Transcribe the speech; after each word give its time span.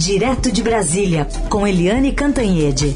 Direto 0.00 0.50
de 0.50 0.62
Brasília, 0.62 1.26
com 1.50 1.66
Eliane 1.66 2.10
Cantanhede. 2.12 2.94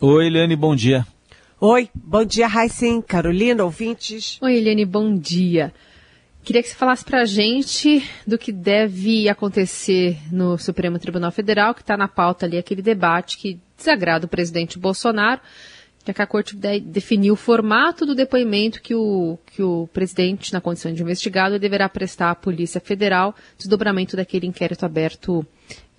Oi, 0.00 0.26
Eliane, 0.26 0.56
bom 0.56 0.74
dia. 0.74 1.06
Oi, 1.60 1.88
bom 1.94 2.24
dia, 2.24 2.48
Raíssen, 2.48 3.00
Carolina, 3.00 3.62
ouvintes. 3.62 4.36
Oi, 4.42 4.56
Eliane, 4.56 4.84
bom 4.84 5.16
dia. 5.16 5.72
Queria 6.42 6.60
que 6.60 6.70
você 6.70 6.74
falasse 6.74 7.04
para 7.04 7.20
a 7.20 7.26
gente 7.26 8.04
do 8.26 8.36
que 8.36 8.50
deve 8.50 9.28
acontecer 9.28 10.18
no 10.32 10.58
Supremo 10.58 10.98
Tribunal 10.98 11.30
Federal, 11.30 11.72
que 11.72 11.82
está 11.82 11.96
na 11.96 12.08
pauta 12.08 12.46
ali 12.46 12.58
aquele 12.58 12.82
debate 12.82 13.38
que 13.38 13.60
desagrada 13.76 14.26
o 14.26 14.28
presidente 14.28 14.76
Bolsonaro, 14.76 15.40
que 16.04 16.22
a 16.22 16.26
corte 16.26 16.56
definiu 16.56 17.34
o 17.34 17.36
formato 17.36 18.06
do 18.06 18.14
depoimento 18.14 18.80
que 18.80 18.94
o, 18.94 19.38
que 19.46 19.62
o 19.62 19.88
presidente, 19.92 20.52
na 20.52 20.60
condição 20.60 20.92
de 20.92 21.02
investigado, 21.02 21.58
deverá 21.58 21.88
prestar 21.88 22.30
à 22.30 22.34
Polícia 22.34 22.80
Federal, 22.80 23.34
desdobramento 23.58 24.16
daquele 24.16 24.46
inquérito 24.46 24.84
aberto 24.84 25.46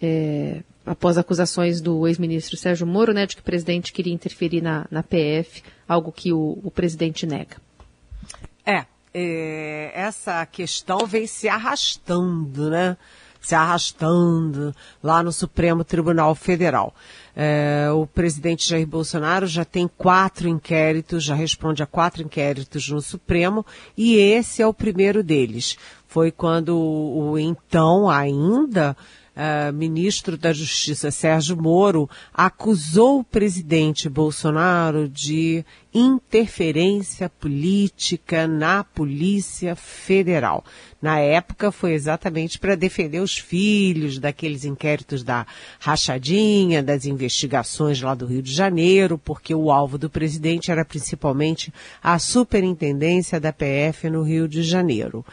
é, 0.02 0.64
após 0.86 1.18
acusações 1.18 1.80
do 1.80 2.08
ex-ministro 2.08 2.58
Sérgio 2.58 2.88
Moro, 2.88 3.14
né, 3.14 3.26
de 3.26 3.36
que 3.36 3.42
o 3.42 3.46
presidente 3.46 3.94
queria 3.94 4.14
interferir 4.14 4.62
na, 4.62 4.88
na 4.90 5.04
PF, 5.04 5.64
algo 5.88 6.12
que 6.12 6.34
o, 6.34 6.60
o 6.64 6.72
presidente 6.72 7.28
nega. 7.28 7.58
É, 8.66 8.86
é, 9.14 9.92
essa 9.94 10.46
questão 10.46 11.06
vem 11.06 11.28
se 11.28 11.48
arrastando, 11.48 12.70
né? 12.70 12.98
Se 13.42 13.56
arrastando 13.56 14.74
lá 15.02 15.24
no 15.24 15.32
Supremo 15.32 15.84
Tribunal 15.84 16.36
Federal. 16.36 16.94
É, 17.36 17.90
o 17.94 18.06
presidente 18.06 18.70
Jair 18.70 18.86
Bolsonaro 18.86 19.48
já 19.48 19.66
tem 19.66 19.90
quatro 19.98 20.48
inquéritos, 20.48 21.24
já 21.24 21.34
responde 21.34 21.82
a 21.82 21.88
quatro 21.88 22.22
inquéritos 22.22 22.90
no 22.90 23.02
Supremo, 23.02 23.66
e 23.98 24.16
esse 24.16 24.62
é 24.62 24.68
o 24.68 24.74
primeiro 24.74 25.24
deles. 25.24 25.78
Foi 26.08 26.30
quando 26.30 26.78
o, 26.78 27.40
então 27.40 28.10
ainda 28.10 28.96
uh, 29.36 29.74
ministro 29.74 30.38
da 30.38 30.52
Justiça 30.54 31.10
Sérgio 31.10 31.56
Moro 31.56 32.10
acusou 32.34 33.20
o 33.20 33.24
presidente 33.24 34.10
Bolsonaro 34.10 35.08
de 35.08 35.66
interferência 35.94 37.30
política 37.30 38.48
na 38.48 38.84
Polícia 38.84 39.76
Federal. 39.76 40.64
Na 41.02 41.20
época 41.20 41.72
foi 41.72 41.94
exatamente 41.94 42.60
para 42.60 42.76
defender 42.76 43.20
os 43.20 43.38
filhos 43.38 44.20
daqueles 44.20 44.64
inquéritos 44.64 45.24
da 45.24 45.46
rachadinha, 45.80 46.84
das 46.84 47.06
investigações 47.06 48.02
lá 48.02 48.14
do 48.14 48.26
Rio 48.26 48.42
de 48.42 48.54
Janeiro, 48.54 49.18
porque 49.18 49.54
o 49.54 49.72
alvo 49.72 49.98
do 49.98 50.10
presidente 50.10 50.72
era 50.72 50.86
principalmente 50.86 51.74
a 52.02 52.20
superintendência 52.20 53.40
da 53.40 53.52
PF 53.52 54.10
no 54.10 54.22
Rio 54.22 54.48
de 54.48 54.62
Janeiro. 54.62 55.26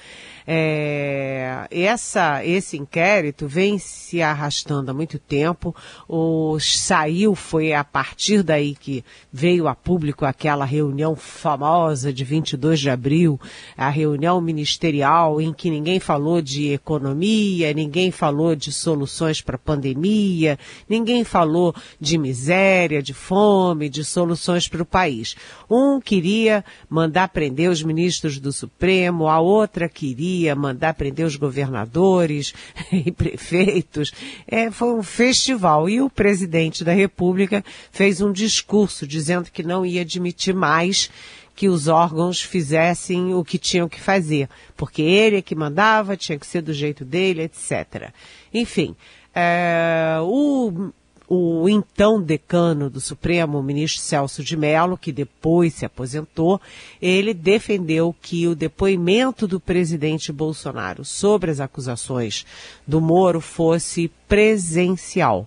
É, 0.50 1.66
essa, 1.70 2.42
esse 2.42 2.78
inquérito 2.78 3.46
vem 3.46 3.78
se 3.78 4.22
arrastando 4.22 4.90
há 4.90 4.94
muito 4.94 5.18
tempo. 5.18 5.76
O 6.08 6.58
saiu, 6.58 7.34
foi 7.34 7.74
a 7.74 7.84
partir 7.84 8.42
daí 8.42 8.74
que 8.74 9.04
veio 9.30 9.68
a 9.68 9.74
público 9.74 10.24
aquela 10.24 10.47
reunião 10.56 11.16
famosa 11.16 12.12
de 12.12 12.24
22 12.24 12.80
de 12.80 12.90
abril, 12.90 13.40
a 13.76 13.88
reunião 13.88 14.40
ministerial 14.40 15.40
em 15.40 15.52
que 15.52 15.70
ninguém 15.70 15.98
falou 15.98 16.42
de 16.42 16.72
economia, 16.72 17.72
ninguém 17.72 18.10
falou 18.10 18.54
de 18.54 18.72
soluções 18.72 19.40
para 19.40 19.56
a 19.56 19.58
pandemia, 19.58 20.58
ninguém 20.88 21.24
falou 21.24 21.74
de 22.00 22.18
miséria, 22.18 23.02
de 23.02 23.14
fome, 23.14 23.88
de 23.88 24.04
soluções 24.04 24.68
para 24.68 24.82
o 24.82 24.86
país. 24.86 25.36
Um 25.70 26.00
queria 26.00 26.64
mandar 26.88 27.28
prender 27.28 27.70
os 27.70 27.82
ministros 27.82 28.38
do 28.38 28.52
Supremo, 28.52 29.28
a 29.28 29.40
outra 29.40 29.88
queria 29.88 30.08
queria 30.18 30.54
mandar 30.54 30.94
prender 30.94 31.26
os 31.26 31.36
governadores 31.36 32.54
e 32.92 33.10
prefeitos. 33.12 34.12
É, 34.46 34.70
foi 34.70 34.92
um 34.92 35.02
festival. 35.02 35.88
E 35.88 36.00
o 36.00 36.10
presidente 36.10 36.84
da 36.84 36.92
República 36.92 37.64
fez 37.90 38.20
um 38.20 38.32
discurso 38.32 39.06
dizendo 39.06 39.50
que 39.50 39.62
não 39.62 39.84
ia 39.84 40.02
admitir 40.02 40.37
mais 40.52 41.10
que 41.54 41.68
os 41.68 41.88
órgãos 41.88 42.40
fizessem 42.40 43.34
o 43.34 43.44
que 43.44 43.58
tinham 43.58 43.88
que 43.88 44.00
fazer, 44.00 44.48
porque 44.76 45.02
ele 45.02 45.38
é 45.38 45.42
que 45.42 45.56
mandava, 45.56 46.16
tinha 46.16 46.38
que 46.38 46.46
ser 46.46 46.62
do 46.62 46.72
jeito 46.72 47.04
dele, 47.04 47.42
etc. 47.42 48.12
Enfim, 48.54 48.94
é, 49.34 50.18
o 50.22 50.92
o 51.28 51.68
então 51.68 52.22
decano 52.22 52.88
do 52.88 53.00
Supremo, 53.00 53.58
o 53.58 53.62
ministro 53.62 54.00
Celso 54.00 54.42
de 54.42 54.56
Mello, 54.56 54.96
que 54.96 55.12
depois 55.12 55.74
se 55.74 55.84
aposentou, 55.84 56.58
ele 57.02 57.34
defendeu 57.34 58.16
que 58.22 58.48
o 58.48 58.54
depoimento 58.54 59.46
do 59.46 59.60
presidente 59.60 60.32
Bolsonaro 60.32 61.04
sobre 61.04 61.50
as 61.50 61.60
acusações 61.60 62.46
do 62.86 62.98
Moro 62.98 63.42
fosse 63.42 64.10
presencial, 64.26 65.46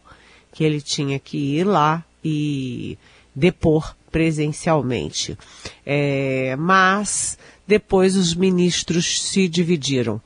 que 0.53 0.63
ele 0.63 0.79
tinha 0.79 1.17
que 1.17 1.37
ir 1.37 1.63
lá 1.63 2.05
e 2.23 2.95
depor 3.35 3.95
presencialmente. 4.11 5.37
É, 5.85 6.55
mas 6.57 7.37
depois 7.67 8.15
os 8.15 8.35
ministros 8.35 9.21
se 9.21 9.47
dividiram. 9.47 10.21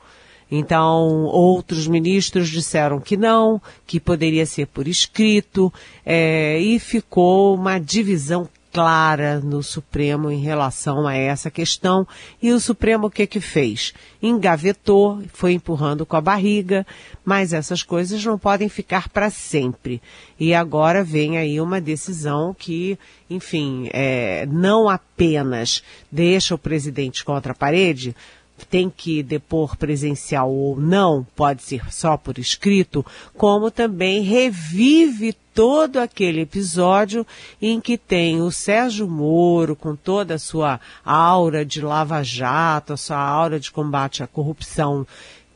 Então, 0.50 1.24
outros 1.24 1.88
ministros 1.88 2.48
disseram 2.48 3.00
que 3.00 3.16
não, 3.16 3.60
que 3.84 3.98
poderia 3.98 4.46
ser 4.46 4.66
por 4.66 4.86
escrito, 4.86 5.72
é, 6.04 6.58
e 6.60 6.78
ficou 6.78 7.54
uma 7.54 7.78
divisão 7.78 8.48
clara 8.76 9.40
no 9.40 9.62
Supremo 9.62 10.30
em 10.30 10.38
relação 10.38 11.06
a 11.06 11.14
essa 11.14 11.50
questão. 11.50 12.06
E 12.42 12.52
o 12.52 12.60
Supremo 12.60 13.06
o 13.06 13.10
que 13.10 13.26
que 13.26 13.40
fez? 13.40 13.94
Engavetou, 14.22 15.22
foi 15.32 15.54
empurrando 15.54 16.04
com 16.04 16.14
a 16.14 16.20
barriga, 16.20 16.86
mas 17.24 17.54
essas 17.54 17.82
coisas 17.82 18.22
não 18.22 18.38
podem 18.38 18.68
ficar 18.68 19.08
para 19.08 19.30
sempre. 19.30 20.02
E 20.38 20.52
agora 20.52 21.02
vem 21.02 21.38
aí 21.38 21.58
uma 21.58 21.80
decisão 21.80 22.52
que, 22.52 22.98
enfim, 23.30 23.88
é, 23.94 24.44
não 24.44 24.90
apenas 24.90 25.82
deixa 26.12 26.54
o 26.54 26.58
presidente 26.58 27.24
contra 27.24 27.52
a 27.52 27.56
parede, 27.56 28.14
tem 28.68 28.90
que 28.94 29.22
depor 29.22 29.74
presencial 29.78 30.52
ou 30.52 30.78
não, 30.78 31.26
pode 31.34 31.62
ser 31.62 31.90
só 31.90 32.18
por 32.18 32.38
escrito, 32.38 33.04
como 33.34 33.70
também 33.70 34.20
revive 34.20 35.34
todo 35.56 35.96
aquele 35.96 36.42
episódio 36.42 37.26
em 37.62 37.80
que 37.80 37.96
tem 37.96 38.42
o 38.42 38.52
Sérgio 38.52 39.08
Moro 39.08 39.74
com 39.74 39.96
toda 39.96 40.34
a 40.34 40.38
sua 40.38 40.78
aura 41.02 41.64
de 41.64 41.80
lava-jato, 41.80 42.92
a 42.92 42.96
sua 42.98 43.16
aura 43.16 43.58
de 43.58 43.72
combate 43.72 44.22
à 44.22 44.26
corrupção. 44.26 45.06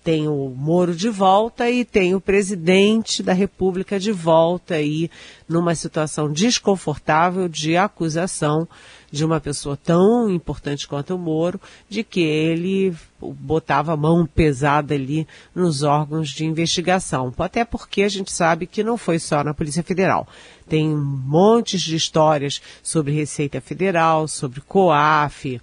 Tem 0.03 0.27
o 0.27 0.55
Moro 0.57 0.97
de 0.97 1.11
volta 1.11 1.71
e 1.71 1.85
tem 1.85 2.15
o 2.15 2.21
presidente 2.21 3.23
da 3.23 3.35
República 3.35 4.01
de 4.01 4.11
volta 4.11 4.77
aí 4.77 5.11
numa 5.47 5.75
situação 5.75 6.33
desconfortável 6.33 7.47
de 7.47 7.77
acusação 7.77 8.67
de 9.11 9.25
uma 9.25 9.41
pessoa 9.41 9.77
tão 9.77 10.31
importante 10.31 10.87
quanto 10.87 11.15
o 11.15 11.19
Moro, 11.19 11.61
de 11.89 12.05
que 12.05 12.21
ele 12.21 12.95
botava 13.21 13.93
a 13.93 13.97
mão 13.97 14.27
pesada 14.27 14.95
ali 14.95 15.27
nos 15.55 15.83
órgãos 15.83 16.31
de 16.31 16.45
investigação. 16.45 17.33
Até 17.39 17.65
porque 17.65 18.03
a 18.03 18.09
gente 18.09 18.33
sabe 18.33 18.67
que 18.67 18.85
não 18.85 18.97
foi 18.97 19.19
só 19.19 19.43
na 19.43 19.53
Polícia 19.53 19.83
Federal. 19.83 20.29
Tem 20.69 20.89
montes 20.89 21.81
de 21.83 21.97
histórias 21.97 22.63
sobre 22.83 23.13
Receita 23.13 23.61
Federal, 23.61 24.29
sobre 24.29 24.61
COAF, 24.61 25.61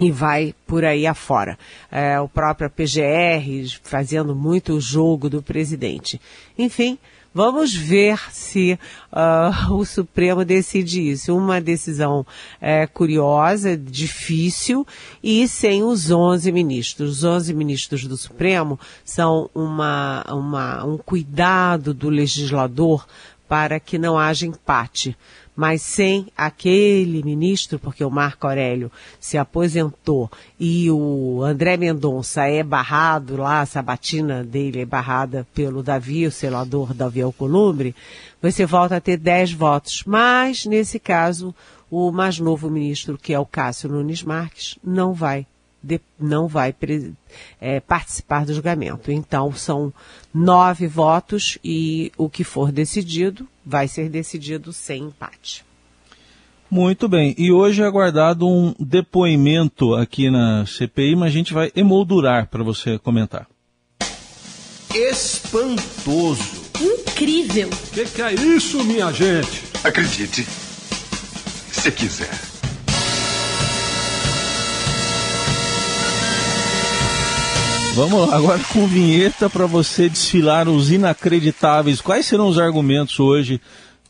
e 0.00 0.10
vai 0.10 0.54
por 0.66 0.84
aí 0.84 1.06
afora. 1.06 1.58
É, 1.90 2.18
o 2.20 2.28
próprio 2.28 2.70
PGR 2.70 3.80
fazendo 3.82 4.34
muito 4.34 4.74
o 4.74 4.80
jogo 4.80 5.28
do 5.28 5.42
presidente. 5.42 6.20
Enfim, 6.58 6.98
Vamos 7.34 7.74
ver 7.74 8.30
se 8.30 8.78
uh, 9.10 9.72
o 9.74 9.84
Supremo 9.84 10.44
decide 10.44 11.10
isso. 11.10 11.36
Uma 11.36 11.60
decisão 11.60 12.26
é, 12.60 12.86
curiosa, 12.86 13.76
difícil 13.76 14.86
e 15.22 15.48
sem 15.48 15.82
os 15.82 16.10
11 16.10 16.52
ministros. 16.52 17.18
Os 17.18 17.24
11 17.24 17.54
ministros 17.54 18.04
do 18.04 18.16
Supremo 18.16 18.78
são 19.04 19.48
uma, 19.54 20.24
uma, 20.28 20.84
um 20.84 20.98
cuidado 20.98 21.94
do 21.94 22.10
legislador 22.10 23.06
para 23.48 23.78
que 23.78 23.98
não 23.98 24.18
haja 24.18 24.46
empate 24.46 25.16
mas 25.54 25.82
sem 25.82 26.26
aquele 26.36 27.22
ministro, 27.22 27.78
porque 27.78 28.04
o 28.04 28.10
Marco 28.10 28.46
Aurélio 28.46 28.90
se 29.20 29.36
aposentou 29.36 30.30
e 30.58 30.90
o 30.90 31.42
André 31.42 31.76
Mendonça 31.76 32.46
é 32.46 32.62
barrado 32.62 33.36
lá, 33.36 33.60
a 33.60 33.66
sabatina 33.66 34.42
dele 34.42 34.80
é 34.80 34.86
barrada 34.86 35.46
pelo 35.54 35.82
Davi, 35.82 36.26
o 36.26 36.32
selador 36.32 36.94
Davi 36.94 37.20
Alcolumbre, 37.20 37.94
você 38.40 38.64
volta 38.64 38.96
a 38.96 39.00
ter 39.00 39.16
10 39.18 39.52
votos. 39.52 40.02
Mas, 40.06 40.64
nesse 40.64 40.98
caso, 40.98 41.54
o 41.90 42.10
mais 42.10 42.38
novo 42.38 42.70
ministro, 42.70 43.18
que 43.18 43.34
é 43.34 43.38
o 43.38 43.46
Cássio 43.46 43.90
Nunes 43.90 44.22
Marques, 44.22 44.78
não 44.82 45.12
vai 45.12 45.46
de, 45.82 46.00
não 46.18 46.46
vai 46.46 46.74
é, 47.60 47.80
participar 47.80 48.44
do 48.44 48.54
julgamento. 48.54 49.10
Então, 49.10 49.52
são 49.52 49.92
nove 50.32 50.86
votos 50.86 51.58
e 51.64 52.12
o 52.16 52.28
que 52.28 52.44
for 52.44 52.70
decidido 52.70 53.48
vai 53.64 53.88
ser 53.88 54.08
decidido 54.08 54.72
sem 54.72 55.04
empate. 55.04 55.64
Muito 56.70 57.06
bem. 57.06 57.34
E 57.36 57.52
hoje 57.52 57.82
é 57.82 57.84
aguardado 57.84 58.48
um 58.48 58.74
depoimento 58.80 59.94
aqui 59.94 60.30
na 60.30 60.64
CPI, 60.64 61.16
mas 61.16 61.28
a 61.28 61.32
gente 61.32 61.52
vai 61.52 61.70
emoldurar 61.76 62.48
para 62.48 62.62
você 62.62 62.98
comentar. 62.98 63.46
Espantoso. 64.94 66.62
Incrível. 66.80 67.68
O 67.68 67.90
que, 67.92 68.04
que 68.06 68.22
é 68.22 68.32
isso, 68.32 68.82
minha 68.84 69.12
gente? 69.12 69.64
Acredite, 69.84 70.44
se 70.44 71.92
quiser. 71.92 72.51
Vamos 77.94 78.26
lá, 78.26 78.36
agora 78.36 78.58
com 78.72 78.86
vinheta 78.86 79.50
para 79.50 79.66
você 79.66 80.08
desfilar 80.08 80.66
os 80.66 80.90
inacreditáveis. 80.90 82.00
Quais 82.00 82.24
serão 82.24 82.48
os 82.48 82.58
argumentos 82.58 83.20
hoje 83.20 83.60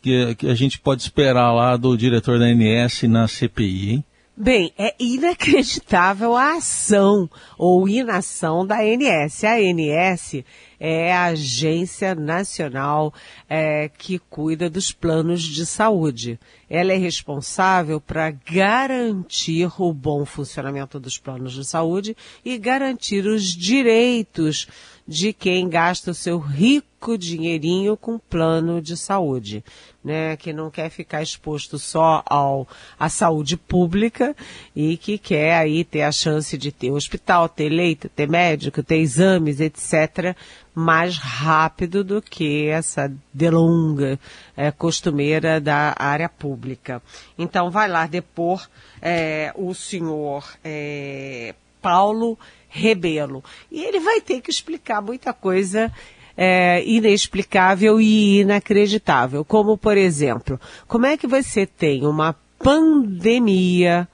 que, 0.01 0.37
que 0.37 0.47
a 0.47 0.55
gente 0.55 0.79
pode 0.79 1.03
esperar 1.03 1.53
lá 1.53 1.77
do 1.77 1.97
diretor 1.97 2.39
da 2.39 2.45
ANS 2.45 3.03
na 3.03 3.27
CPI, 3.27 3.91
hein? 3.91 4.05
Bem, 4.35 4.73
é 4.79 4.95
inacreditável 4.99 6.35
a 6.35 6.55
ação 6.55 7.29
ou 7.59 7.87
inação 7.87 8.67
da 8.67 8.79
ANS. 8.79 9.45
A 9.45 9.57
ANS 9.57 10.43
é 10.81 11.13
a 11.13 11.27
Agência 11.27 12.15
Nacional 12.15 13.13
é, 13.47 13.91
que 13.91 14.19
cuida 14.19 14.71
dos 14.71 14.91
planos 14.91 15.43
de 15.43 15.67
saúde. 15.67 16.41
Ela 16.69 16.95
é 16.95 16.97
responsável 16.97 18.01
para 18.01 18.31
garantir 18.31 19.71
o 19.79 19.93
bom 19.93 20.25
funcionamento 20.25 20.99
dos 20.99 21.19
planos 21.19 21.53
de 21.53 21.67
saúde 21.67 22.17
e 22.43 22.57
garantir 22.57 23.27
os 23.27 23.45
direitos 23.45 24.67
de 25.07 25.33
quem 25.33 25.69
gasta 25.69 26.11
o 26.13 26.15
seu 26.15 26.39
rico 26.39 27.19
dinheirinho 27.19 27.97
com 27.97 28.19
plano 28.19 28.81
de 28.81 28.97
saúde, 28.97 29.65
né? 30.05 30.37
Que 30.37 30.53
não 30.53 30.71
quer 30.71 30.89
ficar 30.89 31.21
exposto 31.21 31.77
só 31.79 32.23
ao 32.25 32.69
à 32.99 33.09
saúde 33.09 33.57
pública 33.57 34.37
e 34.75 34.97
que 34.97 35.19
quer 35.19 35.57
aí 35.57 35.85
ter 35.85 36.03
a 36.03 36.13
chance 36.13 36.57
de 36.57 36.71
ter 36.71 36.93
hospital, 36.93 37.49
ter 37.49 37.69
leito, 37.69 38.09
ter 38.09 38.29
médico, 38.29 38.83
ter 38.83 38.99
exames, 38.99 39.61
etc 39.61 40.37
mais 40.75 41.19
rápido 41.19 42.03
do 42.03 42.23
que 42.23 42.69
essa 42.69 43.13
delonga 43.33 44.19
é, 44.57 44.71
costumeira 44.71 45.61
da 45.61 45.95
área 45.99 46.29
pública. 46.29 47.03
Então 47.39 47.71
vai 47.71 47.89
lá 47.89 48.07
depor 48.07 48.67
é, 49.01 49.53
o 49.55 49.75
senhor 49.75 50.45
é, 50.65 51.55
Paulo 51.81 52.39
Rebelo. 52.73 53.45
E 53.71 53.85
ele 53.85 54.01
vai 54.01 54.19
ter 54.23 54.41
que 54.41 54.51
explicar 54.51 55.03
muita 55.03 55.35
coisa 55.35 55.93
é, 56.35 56.83
inexplicável 56.87 58.01
e 58.01 58.41
inacreditável. 58.41 59.45
Como, 59.45 59.77
por 59.77 59.99
exemplo, 59.99 60.59
como 60.89 61.05
é 61.05 61.19
que 61.19 61.27
você 61.27 61.67
tem 61.67 62.07
uma 62.07 62.35
pandemia 62.59 64.09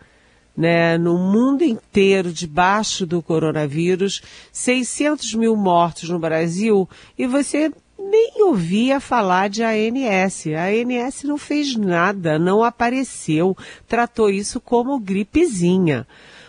né, 0.56 0.98
no 0.98 1.16
mundo 1.16 1.62
inteiro 1.62 2.32
debaixo 2.32 3.06
do 3.06 3.22
coronavírus, 3.22 4.20
600 4.50 5.34
mil 5.34 5.54
mortos 5.54 6.08
no 6.08 6.18
Brasil 6.18 6.88
e 7.16 7.28
você 7.28 7.70
nem 7.96 8.42
ouvia 8.42 8.98
falar 8.98 9.48
de 9.48 9.62
ANS. 9.62 10.48
A 10.48 10.66
ANS 10.66 11.22
não 11.22 11.38
fez 11.38 11.76
nada, 11.76 12.40
não 12.40 12.64
apareceu, 12.64 13.56
tratou 13.86 14.28
isso 14.30 14.60
como 14.60 14.98
gripezinha. 14.98 16.04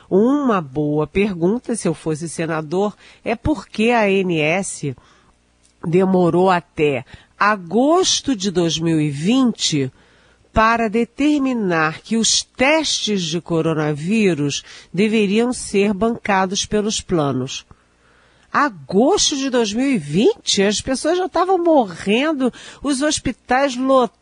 Uma 0.10 0.60
boa 0.60 1.06
pergunta, 1.06 1.76
se 1.76 1.88
eu 1.88 1.94
fosse 1.94 2.28
senador, 2.28 2.96
é 3.24 3.36
por 3.36 3.68
que 3.68 3.92
a 3.92 4.06
ANS 4.06 4.96
demorou 5.86 6.50
até 6.50 7.06
agosto 7.38 8.36
de 8.36 8.52
2020 8.52 9.92
para 10.52 10.90
determinar 10.90 12.02
que 12.02 12.18
os 12.18 12.42
testes 12.44 13.22
de 13.22 13.40
coronavírus 13.40 14.64
deveriam 14.94 15.54
ser 15.54 15.94
bancados 15.94 16.66
pelos 16.66 17.00
planos. 17.00 17.66
Agosto 18.52 19.38
de 19.38 19.50
2020, 19.50 20.64
as 20.64 20.82
pessoas 20.82 21.20
já 21.20 21.28
estavam 21.28 21.64
morrendo, 21.64 22.52
os 22.82 23.04
hospitais 23.04 23.76
lotados, 23.76 24.20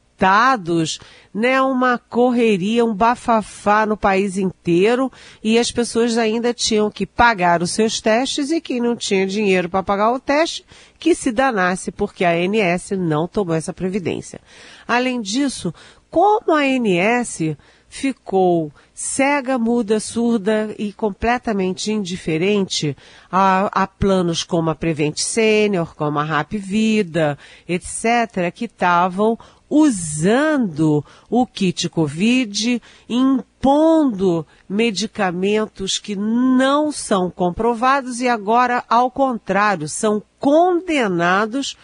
né, 1.34 1.62
uma 1.62 1.98
correria, 1.98 2.84
um 2.84 2.94
bafafá 2.94 3.86
no 3.86 3.96
país 3.96 4.38
inteiro 4.38 5.12
e 5.44 5.60
as 5.60 5.72
pessoas 5.72 6.18
ainda 6.18 6.54
tinham 6.54 6.90
que 6.90 7.06
pagar 7.06 7.62
os 7.62 7.72
seus 7.72 8.02
testes 8.02 8.50
e 8.50 8.60
quem 8.60 8.82
não 8.82 8.96
tinha 8.96 9.28
dinheiro 9.28 9.70
para 9.70 9.84
pagar 9.84 10.12
o 10.12 10.20
teste, 10.20 10.66
que 10.98 11.14
se 11.14 11.32
danasse 11.32 11.92
porque 11.92 12.26
a 12.26 12.32
ANS 12.32 12.92
não 12.98 13.28
tomou 13.28 13.56
essa 13.56 13.72
previdência. 13.72 14.42
Além 14.88 15.22
disso, 15.22 15.74
como 16.10 16.54
a 16.54 16.62
ANS 16.62 17.56
ficou 17.90 18.72
cega, 18.94 19.58
muda, 19.58 20.00
surda 20.00 20.76
e 20.78 20.92
completamente 20.92 21.92
indiferente 21.92 22.96
a, 23.32 23.84
a 23.84 23.88
planos 23.88 24.44
como 24.44 24.70
a 24.70 24.76
Prevent 24.76 25.18
Senior, 25.18 25.96
como 25.96 26.20
a 26.20 26.24
Rap 26.24 26.58
Vida, 26.58 27.38
etc., 27.68 28.52
que 28.54 28.66
estavam 28.66 29.38
usando 29.70 31.04
o 31.30 31.46
kit 31.46 31.90
Covid, 31.90 32.82
impondo 33.10 34.46
medicamentos 34.68 36.00
que 36.00 36.16
não 36.16 36.92
são 36.92 37.30
comprovados 37.30 38.22
e 38.22 38.28
agora, 38.28 38.84
ao 38.90 39.12
contrário, 39.12 39.90
são 39.90 40.22
condenados 40.40 41.78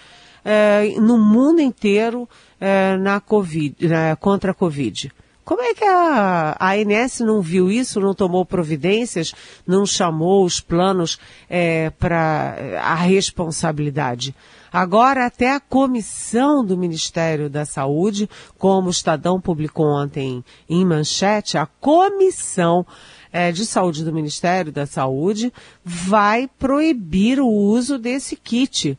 eh, 0.45 0.95
no 0.99 1.17
mundo 1.17 1.61
inteiro 1.61 2.27
é, 2.63 2.95
na 2.95 3.19
COVID, 3.19 3.87
na, 3.89 4.15
contra 4.15 4.51
a 4.51 4.53
Covid. 4.53 5.11
Como 5.45 5.61
é 5.61 5.73
que 5.73 5.83
a, 5.83 6.57
ANS 6.59 7.19
não 7.19 7.41
viu 7.41 7.69
isso, 7.69 7.99
não 7.99 8.13
tomou 8.13 8.45
providências, 8.45 9.33
não 9.67 9.85
chamou 9.85 10.45
os 10.45 10.61
planos 10.61 11.19
é, 11.49 11.89
para 11.89 12.55
a 12.81 12.95
responsabilidade? 12.95 14.33
Agora, 14.71 15.25
até 15.25 15.53
a 15.53 15.59
comissão 15.59 16.65
do 16.65 16.77
Ministério 16.77 17.49
da 17.49 17.65
Saúde, 17.65 18.29
como 18.57 18.87
o 18.87 18.91
Estadão 18.91 19.39
publicou 19.39 19.85
ontem 19.85 20.43
em 20.67 20.85
manchete, 20.85 21.57
a 21.57 21.65
comissão 21.65 22.85
é, 23.31 23.51
de 23.51 23.65
saúde 23.65 24.05
do 24.05 24.13
Ministério 24.13 24.71
da 24.71 24.85
Saúde 24.85 25.51
vai 25.83 26.49
proibir 26.57 27.39
o 27.39 27.47
uso 27.47 27.97
desse 27.97 28.35
kit 28.35 28.97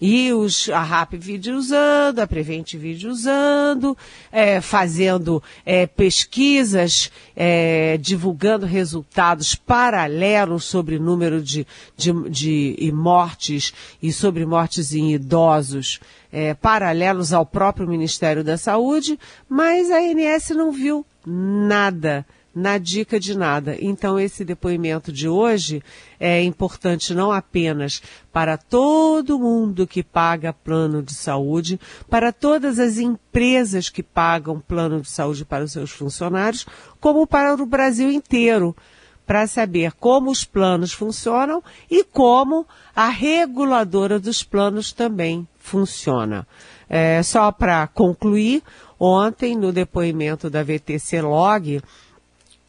e 0.00 0.32
os, 0.32 0.68
a 0.70 0.82
Rap 0.82 1.16
Video 1.16 1.56
usando, 1.56 2.20
a 2.20 2.26
Prevent 2.26 2.74
Video 2.74 3.10
usando, 3.10 3.96
é, 4.32 4.60
fazendo 4.60 5.42
é, 5.64 5.86
pesquisas, 5.86 7.10
é, 7.36 7.98
divulgando 7.98 8.64
resultados 8.64 9.54
paralelos 9.54 10.64
sobre 10.64 10.98
número 10.98 11.42
de, 11.42 11.66
de, 11.96 12.30
de 12.30 12.92
mortes 12.94 13.74
e 14.02 14.12
sobre 14.12 14.46
mortes 14.46 14.94
em 14.94 15.12
idosos, 15.12 16.00
é, 16.32 16.54
paralelos 16.54 17.32
ao 17.32 17.44
próprio 17.44 17.86
Ministério 17.86 18.42
da 18.42 18.56
Saúde, 18.56 19.18
mas 19.48 19.90
a 19.90 19.98
ANS 19.98 20.50
não 20.50 20.72
viu 20.72 21.04
nada 21.26 22.24
na 22.54 22.78
dica 22.78 23.20
de 23.20 23.36
nada. 23.36 23.76
Então, 23.80 24.18
esse 24.18 24.44
depoimento 24.44 25.12
de 25.12 25.28
hoje 25.28 25.82
é 26.18 26.42
importante 26.42 27.14
não 27.14 27.30
apenas 27.30 28.02
para 28.32 28.56
todo 28.56 29.38
mundo 29.38 29.86
que 29.86 30.02
paga 30.02 30.52
plano 30.52 31.02
de 31.02 31.14
saúde, 31.14 31.80
para 32.08 32.32
todas 32.32 32.78
as 32.78 32.98
empresas 32.98 33.88
que 33.88 34.02
pagam 34.02 34.60
plano 34.60 35.00
de 35.00 35.10
saúde 35.10 35.44
para 35.44 35.64
os 35.64 35.72
seus 35.72 35.90
funcionários, 35.90 36.66
como 37.00 37.26
para 37.26 37.54
o 37.54 37.66
Brasil 37.66 38.10
inteiro, 38.10 38.76
para 39.24 39.46
saber 39.46 39.92
como 39.92 40.28
os 40.28 40.44
planos 40.44 40.92
funcionam 40.92 41.62
e 41.88 42.02
como 42.02 42.66
a 42.96 43.08
reguladora 43.08 44.18
dos 44.18 44.42
planos 44.42 44.92
também 44.92 45.46
funciona. 45.56 46.44
É, 46.88 47.22
só 47.22 47.52
para 47.52 47.86
concluir, 47.86 48.60
ontem 48.98 49.56
no 49.56 49.72
depoimento 49.72 50.50
da 50.50 50.64
VTC 50.64 51.22
Log, 51.22 51.80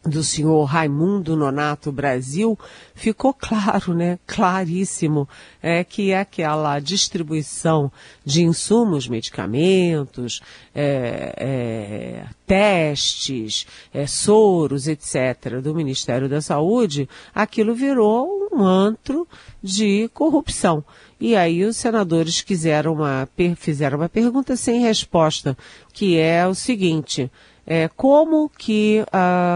do 0.04 0.22
senhor 0.24 0.64
Raimundo 0.64 1.36
Nonato 1.36 1.92
Brasil, 1.92 2.58
ficou 2.94 3.32
claro, 3.32 3.94
né, 3.94 4.18
claríssimo, 4.26 5.28
é 5.62 5.84
que 5.84 6.10
é 6.10 6.18
aquela 6.18 6.80
distribuição 6.80 7.90
de 8.24 8.42
insumos, 8.42 9.06
medicamentos, 9.06 10.40
é, 10.74 11.34
é, 11.36 12.24
testes, 12.46 13.66
é, 13.94 14.06
soros, 14.06 14.88
etc., 14.88 15.60
do 15.62 15.74
Ministério 15.74 16.28
da 16.28 16.40
Saúde, 16.40 17.08
aquilo 17.32 17.74
virou 17.74 18.48
um 18.52 18.64
antro 18.64 19.26
de 19.62 20.10
corrupção. 20.12 20.84
E 21.20 21.36
aí 21.36 21.64
os 21.64 21.76
senadores 21.76 22.42
quiseram 22.42 22.94
uma, 22.94 23.28
fizeram 23.56 23.98
uma 23.98 24.08
pergunta 24.08 24.56
sem 24.56 24.80
resposta, 24.80 25.56
que 25.92 26.18
é 26.18 26.44
o 26.44 26.54
seguinte, 26.54 27.30
é, 27.66 27.88
como 27.88 28.48
que 28.48 29.04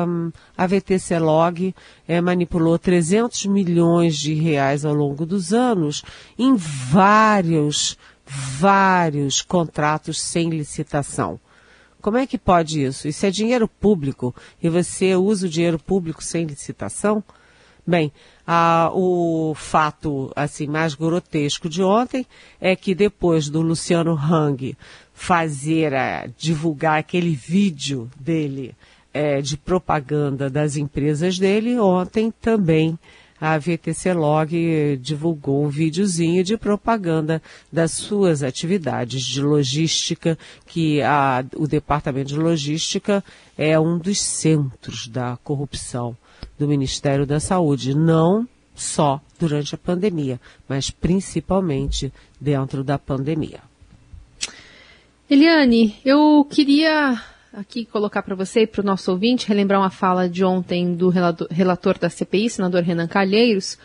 um, 0.06 0.30
a 0.56 0.66
VTC 0.66 1.18
Log 1.18 1.74
é, 2.06 2.20
manipulou 2.20 2.78
300 2.78 3.46
milhões 3.46 4.16
de 4.16 4.34
reais 4.34 4.84
ao 4.84 4.94
longo 4.94 5.26
dos 5.26 5.52
anos 5.52 6.02
em 6.38 6.54
vários, 6.56 7.98
vários 8.24 9.42
contratos 9.42 10.20
sem 10.20 10.50
licitação. 10.50 11.40
Como 12.00 12.16
é 12.16 12.26
que 12.26 12.38
pode 12.38 12.84
isso? 12.84 13.08
Isso 13.08 13.26
é 13.26 13.30
dinheiro 13.30 13.66
público 13.66 14.34
e 14.62 14.68
você 14.68 15.16
usa 15.16 15.46
o 15.46 15.50
dinheiro 15.50 15.78
público 15.78 16.22
sem 16.22 16.44
licitação? 16.44 17.22
Bem, 17.86 18.10
o 18.92 19.54
fato 19.54 20.32
assim 20.34 20.66
mais 20.66 20.94
grotesco 20.94 21.68
de 21.68 21.84
ontem 21.84 22.26
é 22.60 22.74
que 22.74 22.96
depois 22.96 23.48
do 23.48 23.62
Luciano 23.62 24.14
Hang 24.14 24.76
fazer 25.14 25.92
eh, 25.92 26.28
divulgar 26.36 26.98
aquele 26.98 27.30
vídeo 27.30 28.10
dele 28.18 28.74
eh, 29.14 29.40
de 29.40 29.56
propaganda 29.56 30.50
das 30.50 30.76
empresas 30.76 31.38
dele, 31.38 31.78
ontem 31.78 32.32
também 32.40 32.98
a 33.40 33.56
VTC 33.56 34.12
Log 34.14 34.98
divulgou 35.00 35.64
um 35.64 35.68
videozinho 35.68 36.42
de 36.42 36.56
propaganda 36.56 37.40
das 37.70 37.92
suas 37.92 38.42
atividades 38.42 39.22
de 39.22 39.40
logística, 39.40 40.36
que 40.66 41.00
a, 41.02 41.44
o 41.54 41.68
Departamento 41.68 42.28
de 42.28 42.38
Logística 42.38 43.22
é 43.56 43.78
um 43.78 43.96
dos 43.96 44.20
centros 44.20 45.06
da 45.06 45.38
corrupção 45.44 46.16
do 46.58 46.68
Ministério 46.68 47.26
da 47.26 47.40
Saúde, 47.40 47.94
não 47.94 48.48
só 48.74 49.20
durante 49.38 49.74
a 49.74 49.78
pandemia, 49.78 50.40
mas 50.68 50.90
principalmente 50.90 52.12
dentro 52.40 52.84
da 52.84 52.98
pandemia. 52.98 53.60
Eliane, 55.28 55.96
eu 56.04 56.46
queria 56.48 57.20
aqui 57.52 57.84
colocar 57.86 58.22
para 58.22 58.34
você 58.34 58.60
e 58.60 58.66
para 58.66 58.82
o 58.82 58.84
nosso 58.84 59.10
ouvinte 59.10 59.48
relembrar 59.48 59.80
uma 59.80 59.90
fala 59.90 60.28
de 60.28 60.44
ontem 60.44 60.94
do 60.94 61.08
relator 61.08 61.98
da 61.98 62.10
CPI, 62.10 62.50
senador 62.50 62.82
Renan 62.82 63.08
Calheiros, 63.08 63.78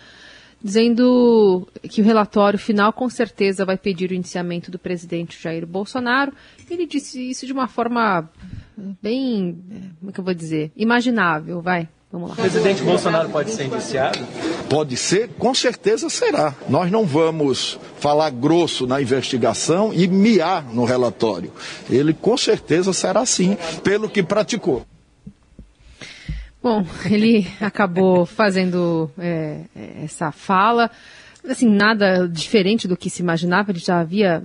dizendo 0.61 1.67
que 1.89 2.01
o 2.01 2.03
relatório 2.03 2.59
final 2.59 2.93
com 2.93 3.09
certeza 3.09 3.65
vai 3.65 3.77
pedir 3.77 4.11
o 4.11 4.13
indiciamento 4.13 4.69
do 4.69 4.77
presidente 4.77 5.41
Jair 5.41 5.65
Bolsonaro. 5.65 6.33
Ele 6.69 6.85
disse 6.85 7.29
isso 7.29 7.47
de 7.47 7.53
uma 7.53 7.67
forma 7.67 8.29
bem, 9.01 9.57
como 9.99 10.11
é 10.11 10.13
que 10.13 10.19
eu 10.19 10.23
vou 10.23 10.33
dizer, 10.33 10.71
imaginável, 10.75 11.61
vai. 11.61 11.87
Vamos 12.11 12.29
lá. 12.29 12.33
O 12.33 12.37
presidente 12.37 12.83
Bolsonaro 12.83 13.29
pode 13.29 13.51
ser 13.51 13.65
indiciado? 13.65 14.19
Pode 14.69 14.97
ser, 14.97 15.29
com 15.39 15.53
certeza 15.53 16.09
será. 16.09 16.53
Nós 16.67 16.91
não 16.91 17.05
vamos 17.05 17.79
falar 17.99 18.29
grosso 18.31 18.85
na 18.85 19.01
investigação 19.01 19.93
e 19.93 20.07
miar 20.07 20.63
no 20.73 20.83
relatório. 20.83 21.53
Ele 21.89 22.13
com 22.13 22.35
certeza 22.35 22.91
será 22.91 23.25
sim, 23.25 23.57
pelo 23.83 24.09
que 24.09 24.21
praticou. 24.21 24.85
Bom, 26.61 26.85
ele 27.09 27.47
acabou 27.59 28.25
fazendo 28.25 29.09
é, 29.17 29.61
essa 30.03 30.31
fala, 30.31 30.91
assim, 31.47 31.67
nada 31.67 32.27
diferente 32.27 32.87
do 32.87 32.97
que 32.97 33.09
se 33.09 33.21
imaginava, 33.21 33.71
ele 33.71 33.79
já 33.79 33.99
havia 33.99 34.43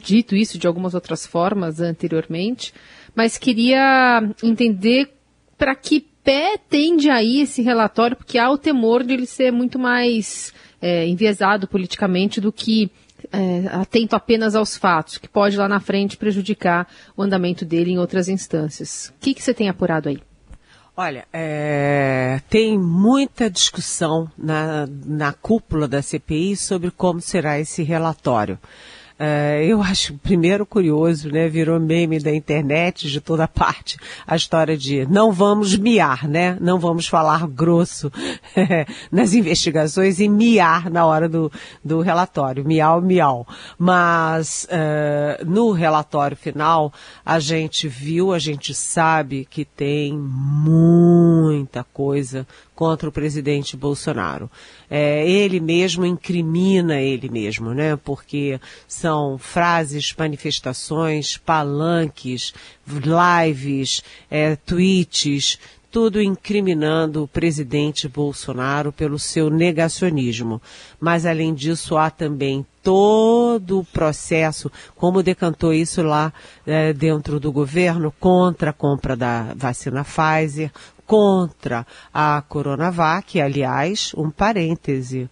dito 0.00 0.34
isso 0.34 0.58
de 0.58 0.66
algumas 0.66 0.94
outras 0.94 1.26
formas 1.26 1.80
anteriormente, 1.80 2.74
mas 3.14 3.38
queria 3.38 4.28
entender 4.42 5.12
para 5.56 5.74
que 5.74 6.04
pé 6.26 6.58
tende 6.58 7.08
aí 7.08 7.40
esse 7.40 7.62
relatório, 7.62 8.16
porque 8.16 8.36
há 8.36 8.50
o 8.50 8.58
temor 8.58 9.04
de 9.04 9.14
ele 9.14 9.26
ser 9.26 9.52
muito 9.52 9.78
mais 9.78 10.52
é, 10.82 11.06
enviesado 11.06 11.68
politicamente 11.68 12.40
do 12.40 12.52
que 12.52 12.90
é, 13.32 13.68
atento 13.70 14.16
apenas 14.16 14.56
aos 14.56 14.76
fatos, 14.76 15.18
que 15.18 15.28
pode 15.28 15.56
lá 15.56 15.68
na 15.68 15.78
frente 15.78 16.16
prejudicar 16.16 16.88
o 17.16 17.22
andamento 17.22 17.64
dele 17.64 17.92
em 17.92 17.98
outras 17.98 18.28
instâncias. 18.28 19.12
O 19.16 19.20
que, 19.20 19.34
que 19.34 19.42
você 19.42 19.54
tem 19.54 19.68
apurado 19.68 20.08
aí? 20.08 20.20
Olha, 20.96 21.26
é, 21.32 22.40
tem 22.48 22.76
muita 22.76 23.48
discussão 23.48 24.28
na, 24.36 24.88
na 25.04 25.32
cúpula 25.32 25.86
da 25.86 26.02
CPI 26.02 26.56
sobre 26.56 26.90
como 26.90 27.20
será 27.20 27.60
esse 27.60 27.82
relatório. 27.82 28.58
Uh, 29.18 29.62
eu 29.62 29.80
acho 29.80 30.12
primeiro 30.18 30.66
curioso, 30.66 31.30
né? 31.30 31.48
Virou 31.48 31.80
meme 31.80 32.18
da 32.18 32.34
internet 32.34 33.08
de 33.08 33.18
toda 33.18 33.48
parte 33.48 33.96
a 34.26 34.36
história 34.36 34.76
de 34.76 35.06
não 35.06 35.32
vamos 35.32 35.74
miar, 35.74 36.28
né? 36.28 36.58
Não 36.60 36.78
vamos 36.78 37.06
falar 37.06 37.46
grosso 37.48 38.12
nas 39.10 39.32
investigações 39.32 40.20
e 40.20 40.28
miar 40.28 40.90
na 40.90 41.06
hora 41.06 41.30
do, 41.30 41.50
do 41.82 42.02
relatório, 42.02 42.62
miau, 42.62 43.00
miau. 43.00 43.46
Mas 43.78 44.68
uh, 44.70 45.44
no 45.46 45.72
relatório 45.72 46.36
final 46.36 46.92
a 47.24 47.38
gente 47.38 47.88
viu, 47.88 48.34
a 48.34 48.38
gente 48.38 48.74
sabe 48.74 49.46
que 49.48 49.64
tem 49.64 50.12
muita 50.12 51.82
coisa 51.84 52.46
contra 52.74 53.08
o 53.08 53.12
presidente 53.12 53.74
Bolsonaro. 53.78 54.50
É, 54.90 55.28
ele 55.28 55.60
mesmo 55.60 56.06
incrimina 56.06 57.00
ele 57.00 57.28
mesmo, 57.28 57.74
né? 57.74 57.96
Porque 57.96 58.60
são 58.86 59.36
frases, 59.38 60.14
manifestações, 60.16 61.36
palanques, 61.36 62.54
lives, 62.86 64.02
é, 64.30 64.56
tweets, 64.56 65.58
tudo 65.90 66.20
incriminando 66.20 67.22
o 67.22 67.28
presidente 67.28 68.06
Bolsonaro 68.06 68.92
pelo 68.92 69.18
seu 69.18 69.48
negacionismo. 69.48 70.60
Mas, 71.00 71.24
além 71.24 71.54
disso, 71.54 71.96
há 71.96 72.10
também 72.10 72.66
todo 72.82 73.80
o 73.80 73.84
processo, 73.84 74.70
como 74.94 75.22
decantou 75.22 75.72
isso 75.72 76.02
lá 76.02 76.32
é, 76.66 76.92
dentro 76.92 77.40
do 77.40 77.50
governo, 77.50 78.12
contra 78.20 78.70
a 78.70 78.74
compra 78.74 79.16
da 79.16 79.54
vacina 79.56 80.04
Pfizer, 80.04 80.70
contra 81.06 81.86
a 82.12 82.42
Coronavac, 82.42 83.40
aliás, 83.40 84.12
um 84.16 84.30
parêntese. 84.30 85.30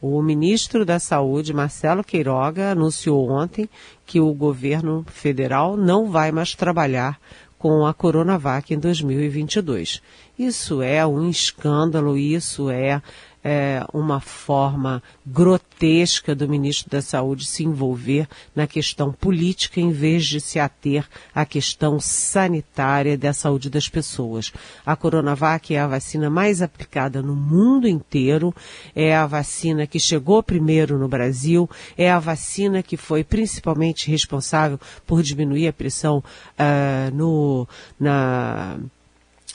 O 0.00 0.22
ministro 0.22 0.84
da 0.84 0.98
Saúde, 0.98 1.52
Marcelo 1.52 2.02
Queiroga, 2.02 2.70
anunciou 2.70 3.30
ontem 3.30 3.68
que 4.06 4.18
o 4.18 4.32
governo 4.32 5.04
federal 5.06 5.76
não 5.76 6.10
vai 6.10 6.32
mais 6.32 6.54
trabalhar 6.54 7.20
com 7.58 7.86
a 7.86 7.92
Coronavac 7.92 8.72
em 8.72 8.78
2022. 8.78 10.00
Isso 10.38 10.80
é 10.80 11.06
um 11.06 11.28
escândalo, 11.28 12.16
isso 12.16 12.70
é 12.70 13.02
é, 13.42 13.82
uma 13.92 14.20
forma 14.20 15.02
grotesca 15.26 16.34
do 16.34 16.48
ministro 16.48 16.90
da 16.90 17.00
Saúde 17.00 17.46
se 17.46 17.64
envolver 17.64 18.28
na 18.54 18.66
questão 18.66 19.12
política 19.12 19.80
em 19.80 19.90
vez 19.90 20.26
de 20.26 20.40
se 20.40 20.58
ater 20.58 21.06
à 21.34 21.44
questão 21.44 21.98
sanitária 21.98 23.16
da 23.16 23.32
saúde 23.32 23.70
das 23.70 23.88
pessoas. 23.88 24.52
A 24.84 24.94
Coronavac 24.94 25.74
é 25.74 25.80
a 25.80 25.86
vacina 25.86 26.28
mais 26.28 26.60
aplicada 26.60 27.22
no 27.22 27.34
mundo 27.34 27.88
inteiro, 27.88 28.54
é 28.94 29.14
a 29.14 29.26
vacina 29.26 29.86
que 29.86 29.98
chegou 29.98 30.42
primeiro 30.42 30.98
no 30.98 31.08
Brasil, 31.08 31.68
é 31.96 32.10
a 32.10 32.18
vacina 32.18 32.82
que 32.82 32.96
foi 32.96 33.24
principalmente 33.24 34.10
responsável 34.10 34.78
por 35.06 35.22
diminuir 35.22 35.68
a 35.68 35.72
pressão 35.72 36.18
uh, 36.18 37.14
no, 37.14 37.66
na 37.98 38.78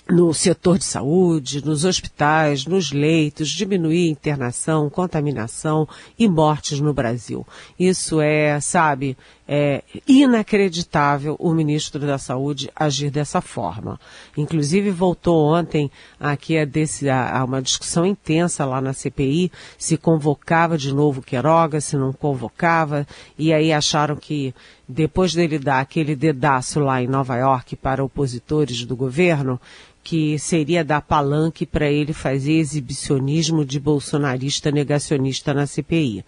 no 0.07 0.33
setor 0.33 0.77
de 0.77 0.85
saúde, 0.85 1.65
nos 1.65 1.83
hospitais, 1.83 2.65
nos 2.65 2.91
leitos, 2.91 3.49
diminuir 3.49 4.09
internação, 4.09 4.89
contaminação 4.89 5.87
e 6.17 6.27
mortes 6.27 6.79
no 6.79 6.93
Brasil. 6.93 7.45
Isso 7.79 8.21
é, 8.21 8.59
sabe, 8.59 9.17
é 9.47 9.83
inacreditável 10.07 11.35
o 11.39 11.51
ministro 11.53 11.99
da 11.99 12.19
Saúde 12.19 12.69
agir 12.75 13.09
dessa 13.09 13.41
forma. 13.41 13.99
Inclusive 14.37 14.91
voltou 14.91 15.53
ontem 15.53 15.89
aqui 16.19 16.57
a, 16.57 16.65
desse, 16.65 17.09
a, 17.09 17.39
a 17.39 17.43
uma 17.43 17.61
discussão 17.61 18.05
intensa 18.05 18.63
lá 18.63 18.79
na 18.79 18.93
CPI, 18.93 19.51
se 19.77 19.97
convocava 19.97 20.77
de 20.77 20.93
novo 20.93 21.21
Queiroga, 21.21 21.81
se 21.81 21.97
não 21.97 22.13
convocava, 22.13 23.07
e 23.37 23.51
aí 23.51 23.73
acharam 23.73 24.15
que 24.15 24.53
depois 24.87 25.33
dele 25.33 25.57
dar 25.57 25.79
aquele 25.79 26.15
dedaço 26.15 26.79
lá 26.79 27.01
em 27.01 27.07
Nova 27.07 27.35
York 27.35 27.75
para 27.75 28.03
opositores 28.03 28.85
do 28.85 28.95
governo, 28.95 29.59
que 30.03 30.37
seria 30.37 30.83
dar 30.83 31.01
palanque 31.01 31.65
para 31.65 31.89
ele 31.89 32.13
fazer 32.13 32.53
exibicionismo 32.53 33.65
de 33.65 33.79
bolsonarista 33.79 34.69
negacionista 34.69 35.51
na 35.51 35.65
CPI. 35.65 36.23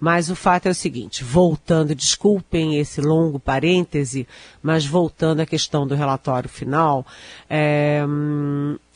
Mas 0.00 0.30
o 0.30 0.34
fato 0.34 0.66
é 0.66 0.70
o 0.70 0.74
seguinte, 0.74 1.22
voltando, 1.22 1.94
desculpem 1.94 2.78
esse 2.78 3.00
longo 3.00 3.38
parêntese, 3.38 4.26
mas 4.60 4.84
voltando 4.84 5.40
à 5.40 5.46
questão 5.46 5.86
do 5.86 5.94
relatório 5.94 6.48
final, 6.48 7.06
é, 7.48 8.02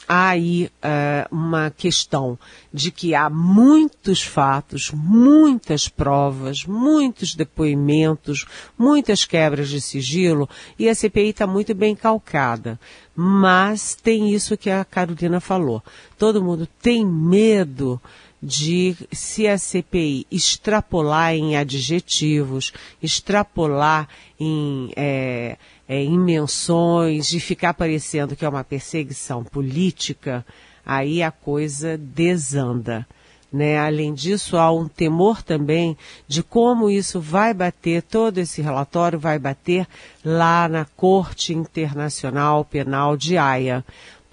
há 0.09 0.29
aí 0.29 0.71
é, 0.83 1.27
uma 1.31 1.71
questão 1.71 2.39
de 2.73 2.91
que 2.91 3.15
há 3.15 3.29
muitos 3.31 4.23
fatos, 4.23 4.91
muitas 4.93 5.89
provas, 5.89 6.65
muitos 6.65 7.35
depoimentos, 7.35 8.47
muitas 8.77 9.25
quebras 9.25 9.69
de 9.69 9.81
sigilo 9.81 10.49
e 10.79 10.89
a 10.89 10.95
CPI 10.95 11.31
está 11.31 11.47
muito 11.47 11.75
bem 11.75 11.95
calcada. 11.95 12.79
Mas 13.17 13.95
tem 13.95 14.35
isso 14.35 14.57
que 14.57 14.71
a 14.71 14.85
Carolina 14.85 15.41
falou. 15.41 15.83
Todo 16.19 16.43
mundo 16.43 16.69
tem 16.83 17.07
medo 17.07 18.01
de 18.45 18.95
se 19.11 19.49
a 19.49 19.57
CPI 19.57 20.27
extrapolar 20.31 21.33
em 21.33 21.57
adjetivos, 21.57 22.73
extrapolar 23.03 24.07
em 24.39 24.93
é, 24.95 25.57
é, 25.89 26.03
em 26.03 26.19
menções, 26.19 27.29
de 27.29 27.41
ficar 27.41 27.75
parecendo 27.75 28.35
que 28.35 28.45
é 28.45 28.49
uma 28.49 28.65
perseguição 28.65 29.45
política, 29.45 30.45
aí 30.85 31.23
a 31.23 31.31
coisa 31.31 31.97
desanda. 31.99 33.07
Né? 33.53 33.79
Além 33.79 34.13
disso, 34.13 34.57
há 34.57 34.73
um 34.73 34.89
temor 34.89 35.41
também 35.41 35.97
de 36.27 36.43
como 36.43 36.91
isso 36.91 37.21
vai 37.21 37.55
bater, 37.55 38.03
todo 38.03 38.39
esse 38.39 38.61
relatório 38.61 39.17
vai 39.17 39.39
bater 39.39 39.87
lá 40.25 40.69
na 40.69 40.85
Corte 40.85 41.55
Internacional 41.55 42.65
Penal 42.65 43.17
de 43.17 43.39
Haia 43.39 43.85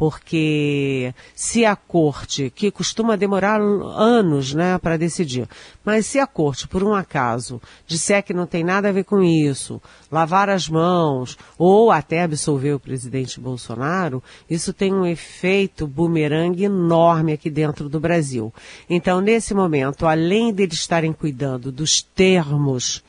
porque 0.01 1.13
se 1.35 1.63
a 1.63 1.75
corte, 1.75 2.49
que 2.49 2.71
costuma 2.71 3.15
demorar 3.15 3.61
anos 3.61 4.51
né, 4.51 4.75
para 4.79 4.97
decidir, 4.97 5.47
mas 5.85 6.07
se 6.07 6.17
a 6.17 6.25
corte, 6.25 6.67
por 6.67 6.83
um 6.83 6.95
acaso, 6.95 7.61
disser 7.85 8.23
que 8.23 8.33
não 8.33 8.47
tem 8.47 8.63
nada 8.63 8.89
a 8.89 8.91
ver 8.91 9.03
com 9.03 9.21
isso, 9.21 9.79
lavar 10.11 10.49
as 10.49 10.67
mãos 10.67 11.37
ou 11.55 11.91
até 11.91 12.23
absolver 12.23 12.73
o 12.73 12.79
presidente 12.79 13.39
Bolsonaro, 13.39 14.23
isso 14.49 14.73
tem 14.73 14.91
um 14.91 15.05
efeito 15.05 15.85
bumerangue 15.85 16.63
enorme 16.63 17.33
aqui 17.33 17.51
dentro 17.51 17.87
do 17.87 17.99
Brasil. 17.99 18.51
Então, 18.89 19.21
nesse 19.21 19.53
momento, 19.53 20.07
além 20.07 20.51
deles 20.51 20.79
estarem 20.79 21.13
cuidando 21.13 21.71
dos 21.71 22.01
termos 22.01 23.03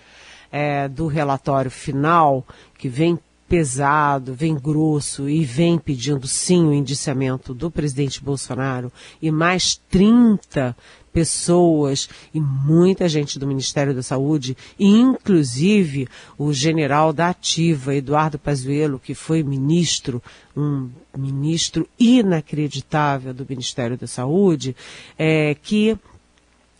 é, 0.50 0.88
do 0.88 1.06
relatório 1.06 1.70
final, 1.70 2.46
que 2.76 2.86
vem 2.86 3.18
pesado, 3.52 4.32
vem 4.32 4.54
grosso 4.54 5.28
e 5.28 5.44
vem 5.44 5.78
pedindo 5.78 6.26
sim 6.26 6.64
o 6.64 6.72
indiciamento 6.72 7.52
do 7.52 7.70
presidente 7.70 8.24
Bolsonaro 8.24 8.90
e 9.20 9.30
mais 9.30 9.78
30 9.90 10.74
pessoas 11.12 12.08
e 12.32 12.40
muita 12.40 13.06
gente 13.10 13.38
do 13.38 13.46
Ministério 13.46 13.94
da 13.94 14.02
Saúde, 14.02 14.56
inclusive 14.80 16.08
o 16.38 16.50
general 16.50 17.12
da 17.12 17.28
Ativa, 17.28 17.94
Eduardo 17.94 18.38
Pazuello, 18.38 18.98
que 18.98 19.14
foi 19.14 19.42
ministro, 19.42 20.22
um 20.56 20.88
ministro 21.14 21.86
inacreditável 22.00 23.34
do 23.34 23.44
Ministério 23.46 23.98
da 23.98 24.06
Saúde, 24.06 24.74
é, 25.18 25.54
que 25.62 25.98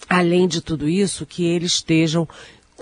além 0.09 0.49
de 0.49 0.63
tudo 0.63 0.89
isso, 0.89 1.27
que 1.27 1.45
eles 1.45 1.75
estejam 1.75 2.27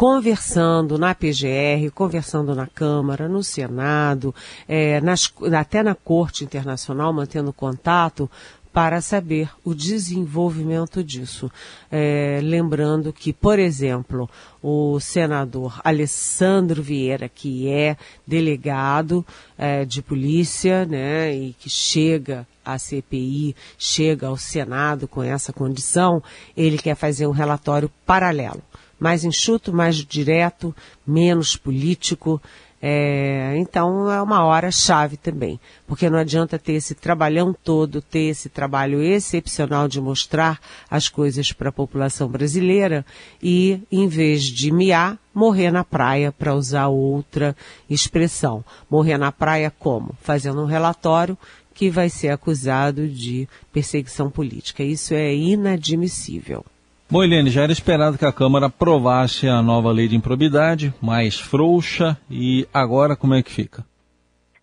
conversando 0.00 0.97
na 0.97 1.14
PGR, 1.14 1.90
conversando 1.95 2.54
na 2.54 2.66
Câmara, 2.66 3.28
no 3.28 3.45
Senado, 3.45 4.35
é, 4.66 4.99
nas, 5.02 5.30
até 5.54 5.83
na 5.83 5.95
Corte 5.95 6.42
Internacional, 6.42 7.12
mantendo 7.12 7.52
contato 7.52 8.30
para 8.73 9.02
saber 9.02 9.50
o 9.62 9.75
desenvolvimento 9.75 11.04
disso. 11.04 11.52
É, 11.92 12.40
lembrando 12.42 13.12
que, 13.12 13.30
por 13.30 13.59
exemplo, 13.59 14.26
o 14.62 14.99
senador 15.00 15.78
Alessandro 15.85 16.83
Vieira, 16.83 17.28
que 17.28 17.69
é 17.69 17.95
delegado 18.26 19.23
é, 19.59 19.85
de 19.85 20.00
polícia, 20.00 20.87
né, 20.87 21.37
e 21.37 21.52
que 21.52 21.69
chega 21.69 22.49
à 22.64 22.78
CPI, 22.78 23.54
chega 23.76 24.28
ao 24.28 24.38
Senado 24.38 25.07
com 25.07 25.23
essa 25.23 25.52
condição, 25.52 26.23
ele 26.57 26.78
quer 26.78 26.95
fazer 26.95 27.26
um 27.26 27.33
relatório 27.33 27.90
paralelo 28.07 28.62
mais 29.00 29.25
enxuto, 29.25 29.73
mais 29.73 29.97
direto, 29.97 30.76
menos 31.07 31.57
político. 31.57 32.40
É, 32.83 33.57
então 33.59 34.11
é 34.11 34.23
uma 34.23 34.42
hora 34.42 34.71
chave 34.71 35.19
também, 35.19 35.61
porque 35.87 36.09
não 36.09 36.19
adianta 36.19 36.59
ter 36.59 36.73
esse 36.73 36.95
trabalhão 36.95 37.52
todo, 37.52 38.00
ter 38.00 38.30
esse 38.30 38.49
trabalho 38.49 39.02
excepcional 39.02 39.87
de 39.87 40.00
mostrar 40.00 40.59
as 40.90 41.07
coisas 41.07 41.52
para 41.52 41.69
a 41.69 41.73
população 41.73 42.26
brasileira 42.26 43.04
e, 43.42 43.83
em 43.92 44.09
vez 44.09 44.45
de 44.45 44.73
miar, 44.73 45.19
morrer 45.35 45.71
na 45.71 45.85
praia, 45.85 46.33
para 46.33 46.54
usar 46.54 46.88
outra 46.88 47.54
expressão. 47.88 48.64
Morrer 48.88 49.19
na 49.19 49.30
praia 49.30 49.71
como? 49.71 50.14
Fazendo 50.23 50.62
um 50.62 50.66
relatório 50.66 51.37
que 51.75 51.90
vai 51.90 52.09
ser 52.09 52.28
acusado 52.30 53.07
de 53.07 53.47
perseguição 53.71 54.30
política. 54.30 54.83
Isso 54.83 55.12
é 55.12 55.35
inadmissível. 55.35 56.64
Bom, 57.12 57.25
Helene, 57.25 57.50
já 57.50 57.64
era 57.64 57.73
esperado 57.73 58.17
que 58.17 58.25
a 58.25 58.33
Câmara 58.33 58.67
aprovasse 58.67 59.49
a 59.49 59.61
nova 59.61 59.90
lei 59.90 60.07
de 60.07 60.14
improbidade, 60.14 60.95
mais 61.02 61.40
frouxa, 61.40 62.17
e 62.31 62.69
agora 62.73 63.17
como 63.17 63.35
é 63.35 63.43
que 63.43 63.50
fica? 63.50 63.83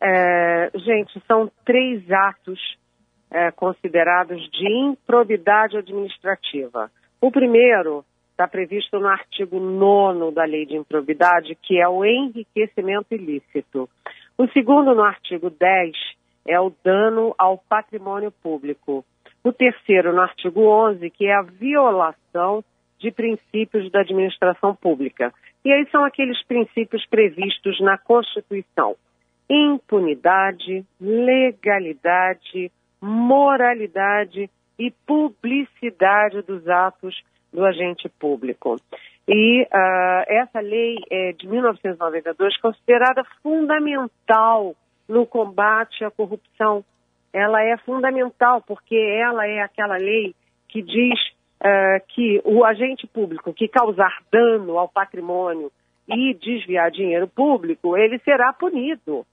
É, 0.02 0.72
gente, 0.74 1.22
são 1.28 1.52
três 1.66 2.10
atos 2.10 2.58
é, 3.30 3.52
considerados 3.52 4.42
de 4.50 4.66
improbidade 4.66 5.76
administrativa. 5.76 6.90
O 7.20 7.30
primeiro 7.30 8.06
está 8.32 8.48
previsto 8.48 8.98
no 8.98 9.08
artigo 9.08 9.60
9 9.60 10.34
da 10.34 10.46
lei 10.46 10.66
de 10.66 10.78
improbidade, 10.78 11.54
que 11.62 11.78
é 11.78 11.90
o 11.90 12.06
enriquecimento 12.06 13.14
ilícito. 13.14 13.90
O 14.38 14.48
segundo, 14.54 14.96
no 14.96 15.04
artigo 15.04 15.50
10, 15.50 15.92
é 16.48 16.58
o 16.58 16.72
dano 16.82 17.36
ao 17.38 17.58
patrimônio 17.58 18.32
público. 18.32 19.04
O 19.48 19.54
terceiro, 19.54 20.12
no 20.12 20.20
artigo 20.20 20.68
11, 20.68 21.10
que 21.10 21.26
é 21.26 21.34
a 21.34 21.42
violação 21.42 22.62
de 23.00 23.10
princípios 23.12 23.90
da 23.90 24.02
administração 24.02 24.76
pública. 24.76 25.34
E 25.64 25.72
aí 25.72 25.88
são 25.90 26.04
aqueles 26.04 26.44
princípios 26.44 27.06
previstos 27.06 27.80
na 27.80 27.98
Constituição: 27.98 28.98
impunidade, 29.50 30.86
legalidade, 31.00 32.70
moralidade 33.00 34.50
e 34.78 34.92
publicidade 35.06 36.42
dos 36.42 36.68
atos 36.68 37.16
do 37.54 37.64
agente 37.64 38.10
público. 38.20 38.76
E 39.30 39.62
uh, 39.62 40.24
essa 40.28 40.60
lei 40.60 40.98
é 41.10 41.32
de 41.32 41.48
1992 41.48 42.60
considerada 42.60 43.24
fundamental 43.42 44.76
no 45.08 45.26
combate 45.26 46.04
à 46.04 46.12
corrupção 46.12 46.84
ela 47.38 47.64
é 47.64 47.78
fundamental, 47.78 48.62
porque 48.62 48.96
ela 48.96 49.46
é 49.46 49.62
aquela 49.62 49.96
lei 49.96 50.34
que 50.68 50.82
diz 50.82 51.20
uh, 51.62 52.04
que 52.08 52.42
o 52.44 52.66
agente 52.66 53.06
público 53.06 53.54
que 53.54 53.68
causar 53.68 54.24
dano 54.32 54.78
ao 54.78 54.90
patrimônio 54.90 55.72
e 56.08 56.34
desviar 56.34 56.90
dinheiro 56.90 57.28
público, 57.28 57.96
ele 57.96 58.18
será 58.20 58.52
punido. 58.54 59.24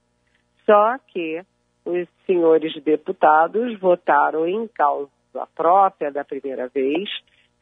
Só 0.67 0.97
que 1.09 1.43
os 1.85 2.07
senhores 2.27 2.75
deputados 2.83 3.79
votaram 3.79 4.47
em 4.47 4.69
causa 4.69 5.09
própria 5.57 6.13
da 6.13 6.25
primeira 6.25 6.69
vez, 6.69 7.09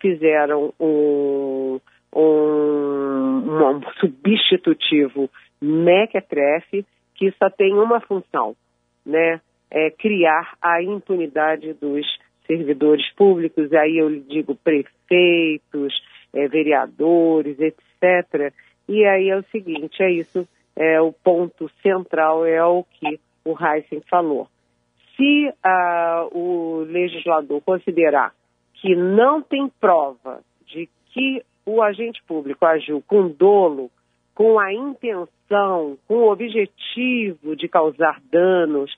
fizeram 0.00 0.74
um, 0.80 1.80
um, 2.12 2.20
um 2.20 3.82
substitutivo 4.00 5.30
mequetrefe 5.60 6.84
que 7.14 7.30
só 7.32 7.48
tem 7.48 7.74
uma 7.74 8.00
função, 8.00 8.56
né? 9.06 9.40
É, 9.72 9.90
criar 9.90 10.54
a 10.60 10.82
impunidade 10.82 11.72
dos 11.72 12.06
servidores 12.46 13.10
públicos, 13.14 13.72
aí 13.72 13.96
eu 13.96 14.10
digo 14.20 14.54
prefeitos, 14.54 15.94
é, 16.34 16.46
vereadores, 16.46 17.58
etc. 17.58 18.52
E 18.86 19.04
aí 19.06 19.30
é 19.30 19.36
o 19.36 19.44
seguinte, 19.44 20.02
é 20.02 20.10
isso, 20.10 20.46
é 20.76 21.00
o 21.00 21.12
ponto 21.12 21.70
central, 21.82 22.44
é 22.44 22.62
o 22.62 22.84
que 22.84 23.18
o 23.44 23.56
Heisen 23.58 24.02
falou. 24.10 24.46
Se 25.16 25.48
uh, 25.48 26.36
o 26.38 26.84
legislador 26.84 27.60
considerar 27.62 28.34
que 28.74 28.94
não 28.94 29.40
tem 29.40 29.70
prova 29.80 30.40
de 30.66 30.88
que 31.12 31.42
o 31.64 31.80
agente 31.80 32.22
público 32.26 32.66
agiu 32.66 33.02
com 33.06 33.28
dolo, 33.28 33.90
com 34.34 34.58
a 34.58 34.72
intenção, 34.72 35.96
com 36.08 36.14
o 36.14 36.32
objetivo 36.32 37.54
de 37.54 37.68
causar 37.68 38.20
danos, 38.30 38.90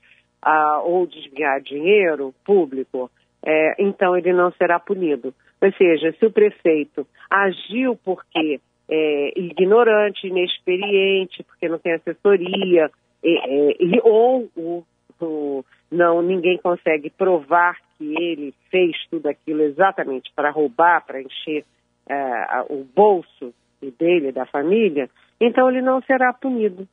ah, 0.45 0.83
ou 0.85 1.07
desviar 1.07 1.61
dinheiro 1.61 2.35
público, 2.45 3.11
é, 3.45 3.75
então 3.79 4.17
ele 4.17 4.33
não 4.33 4.53
será 4.53 4.79
punido. 4.79 5.35
Ou 5.61 5.73
seja, 5.73 6.13
se 6.13 6.27
o 6.27 6.31
prefeito 6.31 7.07
agiu 7.31 7.97
porque 8.05 8.61
é 8.89 9.33
ignorante, 9.39 10.27
inexperiente, 10.27 11.43
porque 11.43 11.69
não 11.69 11.79
tem 11.79 11.95
assessoria, 11.95 12.91
e, 13.23 13.77
e, 13.81 14.01
ou 14.03 14.51
o, 14.55 14.85
o, 15.21 15.65
não 15.91 16.21
ninguém 16.21 16.59
consegue 16.59 17.09
provar 17.09 17.79
que 17.97 18.15
ele 18.15 18.55
fez 18.71 18.95
tudo 19.11 19.27
aquilo 19.27 19.63
exatamente 19.63 20.31
para 20.37 20.51
roubar, 20.51 21.05
para 21.07 21.23
encher 21.23 21.65
é, 22.07 22.67
o 22.69 22.85
bolso 22.85 23.55
dele, 23.99 24.33
da 24.33 24.45
família, 24.47 25.09
então 25.41 25.71
ele 25.71 25.81
não 25.81 26.03
será 26.03 26.33
punido. 26.33 26.87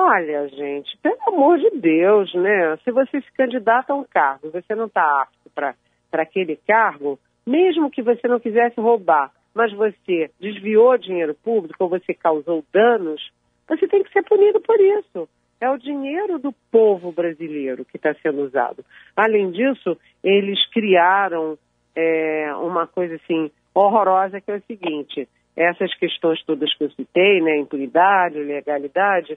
Olha, 0.00 0.46
gente, 0.50 0.96
pelo 0.98 1.18
amor 1.26 1.58
de 1.58 1.70
Deus, 1.70 2.32
né? 2.32 2.76
Se 2.84 2.92
você 2.92 3.20
se 3.20 3.32
candidata 3.32 3.92
a 3.92 3.96
um 3.96 4.04
cargo, 4.04 4.48
você 4.48 4.72
não 4.72 4.86
está 4.86 5.22
apto 5.22 5.50
para 5.52 5.74
aquele 6.12 6.54
cargo, 6.54 7.18
mesmo 7.44 7.90
que 7.90 8.00
você 8.00 8.28
não 8.28 8.38
quisesse 8.38 8.80
roubar, 8.80 9.32
mas 9.52 9.72
você 9.72 10.30
desviou 10.38 10.96
dinheiro 10.96 11.34
público 11.34 11.82
ou 11.82 11.90
você 11.90 12.14
causou 12.14 12.64
danos, 12.72 13.32
você 13.68 13.88
tem 13.88 14.04
que 14.04 14.12
ser 14.12 14.22
punido 14.22 14.60
por 14.60 14.80
isso. 14.80 15.28
É 15.60 15.68
o 15.68 15.76
dinheiro 15.76 16.38
do 16.38 16.54
povo 16.70 17.10
brasileiro 17.10 17.84
que 17.84 17.96
está 17.96 18.14
sendo 18.22 18.42
usado. 18.42 18.84
Além 19.16 19.50
disso, 19.50 19.98
eles 20.22 20.64
criaram 20.70 21.58
é, 21.96 22.54
uma 22.54 22.86
coisa 22.86 23.16
assim 23.16 23.50
horrorosa 23.74 24.40
que 24.40 24.52
é 24.52 24.58
o 24.58 24.62
seguinte: 24.62 25.28
essas 25.56 25.92
questões 25.96 26.40
todas 26.44 26.72
que 26.72 26.84
eu 26.84 26.90
citei, 26.92 27.40
né, 27.40 27.58
impunidade, 27.58 28.38
legalidade, 28.38 29.36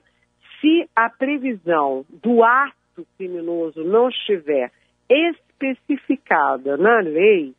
se 0.62 0.88
a 0.94 1.10
previsão 1.10 2.06
do 2.08 2.44
ato 2.44 3.04
criminoso 3.18 3.82
não 3.82 4.08
estiver 4.08 4.70
especificada 5.10 6.76
na 6.76 7.00
lei, 7.00 7.52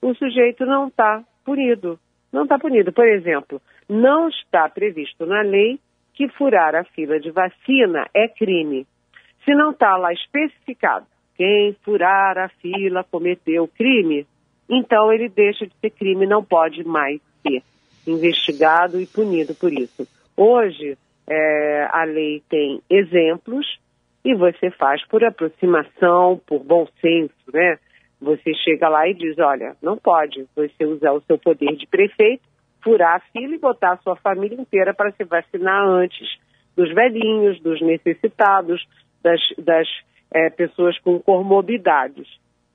o 0.00 0.14
sujeito 0.14 0.64
não 0.64 0.88
está 0.88 1.22
punido. 1.44 2.00
Não 2.32 2.44
está 2.44 2.58
punido. 2.58 2.92
Por 2.92 3.06
exemplo, 3.06 3.60
não 3.88 4.28
está 4.28 4.68
previsto 4.68 5.26
na 5.26 5.42
lei 5.42 5.78
que 6.14 6.28
furar 6.28 6.74
a 6.74 6.84
fila 6.84 7.20
de 7.20 7.30
vacina 7.30 8.08
é 8.14 8.26
crime. 8.26 8.86
Se 9.44 9.54
não 9.54 9.70
está 9.70 9.96
lá 9.96 10.12
especificado 10.12 11.06
quem 11.36 11.74
furar 11.82 12.36
a 12.36 12.48
fila 12.48 13.04
cometeu 13.04 13.66
crime, 13.66 14.26
então 14.68 15.12
ele 15.12 15.28
deixa 15.28 15.66
de 15.66 15.72
ser 15.80 15.90
crime, 15.90 16.26
não 16.26 16.44
pode 16.44 16.84
mais 16.84 17.20
ser 17.42 17.62
investigado 18.06 19.00
e 19.00 19.06
punido 19.06 19.54
por 19.54 19.72
isso. 19.72 20.06
Hoje, 20.36 20.98
é, 21.30 21.88
a 21.92 22.02
lei 22.02 22.42
tem 22.48 22.82
exemplos 22.90 23.78
e 24.24 24.34
você 24.34 24.68
faz 24.72 25.06
por 25.06 25.24
aproximação, 25.24 26.40
por 26.44 26.58
bom 26.64 26.86
senso, 27.00 27.32
né? 27.54 27.78
Você 28.20 28.52
chega 28.54 28.88
lá 28.88 29.08
e 29.08 29.14
diz, 29.14 29.38
olha, 29.38 29.76
não 29.80 29.96
pode 29.96 30.44
você 30.54 30.84
usar 30.84 31.12
o 31.12 31.22
seu 31.22 31.38
poder 31.38 31.74
de 31.76 31.86
prefeito, 31.86 32.42
furar 32.82 33.16
a 33.16 33.20
fila 33.32 33.54
e 33.54 33.58
botar 33.58 33.92
a 33.92 33.96
sua 33.98 34.16
família 34.16 34.60
inteira 34.60 34.92
para 34.92 35.12
se 35.12 35.24
vacinar 35.24 35.86
antes 35.86 36.28
dos 36.76 36.92
velhinhos, 36.92 37.60
dos 37.60 37.80
necessitados, 37.80 38.84
das, 39.22 39.40
das 39.56 39.88
é, 40.32 40.50
pessoas 40.50 40.98
com 40.98 41.20
comorbidades, 41.20 42.26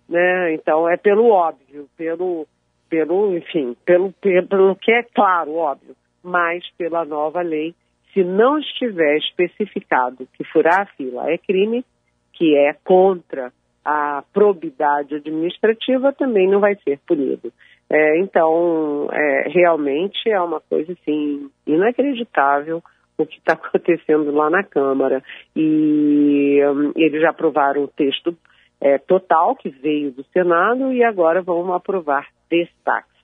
né? 0.08 0.54
Então 0.54 0.88
é 0.88 0.96
pelo 0.96 1.28
óbvio, 1.30 1.90
pelo, 1.98 2.48
pelo, 2.90 3.36
enfim, 3.36 3.76
pelo, 3.86 4.14
pelo 4.14 4.76
que 4.78 4.92
é 4.92 5.04
claro, 5.04 5.56
óbvio, 5.56 5.94
mas 6.24 6.64
pela 6.78 7.04
nova 7.04 7.42
lei, 7.42 7.76
se 8.16 8.24
não 8.24 8.58
estiver 8.58 9.18
especificado 9.18 10.26
que 10.34 10.46
furar 10.46 10.84
a 10.84 10.86
fila 10.86 11.30
é 11.30 11.38
crime, 11.38 11.84
que 12.32 12.56
é 12.56 12.74
contra 12.74 13.52
a 13.84 14.24
probidade 14.34 15.16
administrativa 15.16 16.14
também 16.14 16.50
não 16.50 16.62
vai 16.62 16.76
ser 16.78 16.98
punido. 17.06 17.52
É, 17.90 18.20
então, 18.20 19.10
é, 19.12 19.50
realmente 19.50 20.28
é 20.28 20.42
uma 20.42 20.60
coisa 20.62 20.94
assim 20.94 21.52
inacreditável 21.68 22.82
o 23.18 23.26
que 23.26 23.38
está 23.38 23.54
acontecendo 23.62 24.32
lá 24.32 24.50
na 24.50 24.64
Câmara. 24.64 25.22
E 25.56 26.60
um, 26.66 26.94
eles 26.96 27.22
já 27.22 27.30
aprovaram 27.30 27.84
o 27.84 27.88
texto 27.88 28.36
é, 28.82 28.98
total 28.98 29.56
que 29.56 29.70
veio 29.70 30.12
do 30.12 30.24
Senado 30.34 30.92
e 30.94 31.04
agora 31.04 31.42
vão 31.42 31.74
aprovar 31.74 32.28
destaques. 32.50 33.15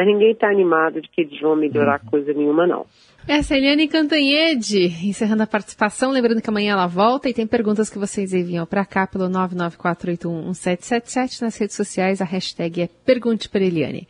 Mas 0.00 0.06
ninguém 0.06 0.32
está 0.32 0.48
animado 0.48 1.02
de 1.02 1.10
que 1.10 1.20
eles 1.20 1.38
vão 1.42 1.54
melhorar 1.54 2.00
uhum. 2.02 2.08
coisa 2.08 2.32
nenhuma, 2.32 2.66
não. 2.66 2.86
Essa 3.28 3.52
é 3.52 3.58
a 3.58 3.60
Eliane 3.60 3.86
Cantanhede, 3.86 4.86
encerrando 5.06 5.42
a 5.42 5.46
participação. 5.46 6.10
Lembrando 6.10 6.40
que 6.40 6.48
amanhã 6.48 6.72
ela 6.72 6.86
volta 6.86 7.28
e 7.28 7.34
tem 7.34 7.46
perguntas 7.46 7.90
que 7.90 7.98
vocês 7.98 8.32
enviam 8.32 8.64
para 8.64 8.86
cá 8.86 9.06
pelo 9.06 9.28
994811777 9.28 11.42
nas 11.42 11.58
redes 11.58 11.76
sociais. 11.76 12.22
A 12.22 12.24
hashtag 12.24 12.80
é 12.80 12.88
Pergunte 13.04 13.46
para 13.50 13.60
Eliane. 13.60 14.08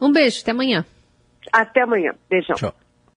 Um 0.00 0.10
beijo, 0.10 0.40
até 0.42 0.50
amanhã. 0.50 0.84
Até 1.52 1.82
amanhã. 1.82 2.16
Beijão. 2.28 2.56
Tchau. 2.56 2.74